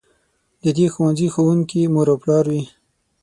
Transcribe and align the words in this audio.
د 0.63 0.65
دې 0.77 0.87
ښوونځي 0.93 1.27
ښوونکي 1.33 1.81
مور 1.93 2.07
او 2.13 2.17
پلار 2.23 2.45
وي. 2.51 2.63